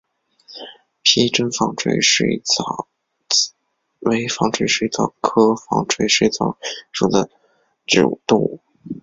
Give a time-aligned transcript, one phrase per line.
[1.03, 2.87] 披针纺锤水蚤
[3.99, 6.57] 为纺锤水蚤科纺锤水蚤
[6.91, 7.29] 属的
[8.25, 8.61] 动物。